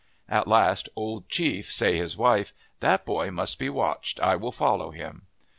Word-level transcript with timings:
"At 0.27 0.47
last 0.47 0.89
Old 0.95 1.29
Chief 1.29 1.71
say 1.71 1.95
his 1.95 2.17
wife, 2.17 2.53
'That 2.79 3.05
boy 3.05 3.29
must 3.29 3.59
be 3.59 3.69
watched. 3.69 4.19
I 4.19 4.35
will 4.35 4.51
follow 4.51 4.89
him.' 4.89 5.27